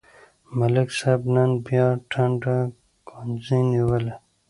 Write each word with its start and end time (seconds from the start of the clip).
ملک 0.59 0.89
صاحب 0.99 1.21
نن 1.33 1.51
بیا 1.65 1.85
ټنډه 2.11 2.57
ګونځې 3.07 3.59
نیولې. 3.71 4.13